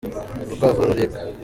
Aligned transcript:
urukwavu 0.45 0.79
ruraribwa 0.81 1.17